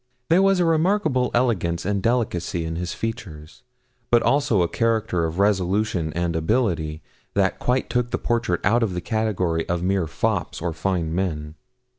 [0.31, 3.61] There was a remarkable elegance and a delicacy in the features,
[4.09, 7.03] but also a character of resolution and ability
[7.35, 11.53] that quite took the portrait out of the category of mere fops or fine men.